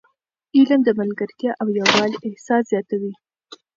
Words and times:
علم 0.55 0.81
د 0.85 0.89
ملګرتیا 0.99 1.51
او 1.61 1.67
یووالي 1.79 2.17
احساس 2.27 2.63
زیاتوي. 2.71 3.13